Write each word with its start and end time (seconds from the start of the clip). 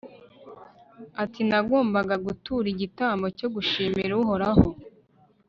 ati 1.23 1.41
nagombaga 1.49 2.15
gutura 2.25 2.65
igitambo 2.73 3.25
cyo 3.37 3.47
gushimira 3.55 4.11
uhoraho 4.23 4.67